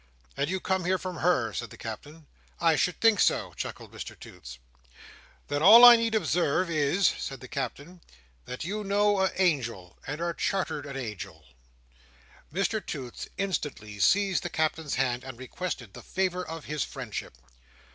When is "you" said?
0.49-0.59, 8.63-8.83